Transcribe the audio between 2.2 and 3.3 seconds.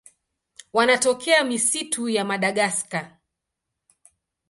Madagaska.